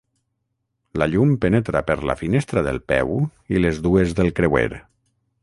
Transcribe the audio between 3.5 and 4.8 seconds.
i les dues del creuer.